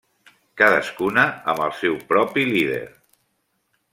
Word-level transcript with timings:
Cadascuna 0.61 1.25
amb 1.53 1.61
el 1.67 1.75
seu 1.83 1.99
propi 2.13 2.47
líder. 2.53 2.83